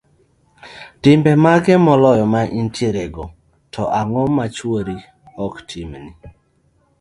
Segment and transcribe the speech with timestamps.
[1.01, 3.23] timbe mage moloyo ma intierego,
[3.73, 4.97] to ang'o ma chuori
[5.45, 6.11] ok timni?